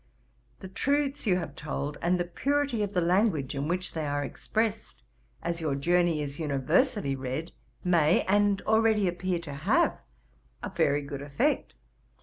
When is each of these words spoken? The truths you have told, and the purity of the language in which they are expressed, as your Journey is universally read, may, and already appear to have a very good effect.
The 0.61 0.67
truths 0.67 1.27
you 1.27 1.37
have 1.37 1.55
told, 1.55 1.99
and 2.01 2.19
the 2.19 2.23
purity 2.25 2.81
of 2.81 2.95
the 2.95 3.01
language 3.01 3.53
in 3.53 3.67
which 3.67 3.93
they 3.93 4.07
are 4.07 4.23
expressed, 4.23 5.03
as 5.43 5.61
your 5.61 5.75
Journey 5.75 6.23
is 6.23 6.39
universally 6.39 7.15
read, 7.15 7.51
may, 7.83 8.23
and 8.23 8.63
already 8.63 9.07
appear 9.07 9.37
to 9.41 9.53
have 9.53 9.99
a 10.63 10.71
very 10.71 11.03
good 11.03 11.21
effect. 11.21 11.75